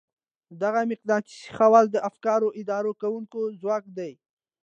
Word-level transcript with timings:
دغه 0.61 0.81
مقناطيسي 0.91 1.49
خواص 1.57 1.87
د 1.91 1.97
افکارو 2.09 2.47
اداره 2.61 2.91
کوونکی 3.01 3.41
ځواک 3.61 3.83
دی. 3.97 4.11